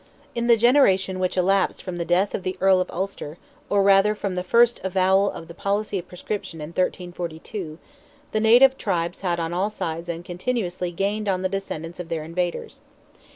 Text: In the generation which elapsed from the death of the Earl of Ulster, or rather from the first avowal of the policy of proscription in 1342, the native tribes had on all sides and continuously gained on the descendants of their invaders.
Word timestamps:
In 0.33 0.47
the 0.47 0.57
generation 0.57 1.19
which 1.19 1.37
elapsed 1.37 1.83
from 1.83 1.97
the 1.97 2.05
death 2.05 2.33
of 2.33 2.41
the 2.41 2.57
Earl 2.59 2.81
of 2.81 2.89
Ulster, 2.89 3.37
or 3.69 3.83
rather 3.83 4.15
from 4.15 4.33
the 4.33 4.41
first 4.41 4.81
avowal 4.83 5.29
of 5.29 5.47
the 5.47 5.53
policy 5.53 5.99
of 5.99 6.07
proscription 6.07 6.59
in 6.59 6.69
1342, 6.69 7.77
the 8.31 8.39
native 8.39 8.79
tribes 8.79 9.19
had 9.19 9.39
on 9.39 9.53
all 9.53 9.69
sides 9.69 10.09
and 10.09 10.25
continuously 10.25 10.89
gained 10.91 11.29
on 11.29 11.43
the 11.43 11.49
descendants 11.49 11.99
of 11.99 12.09
their 12.09 12.23
invaders. 12.23 12.81